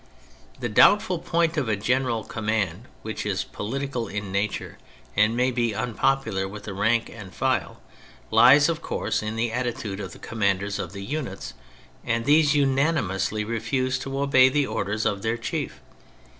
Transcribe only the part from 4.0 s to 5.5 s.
in nature, and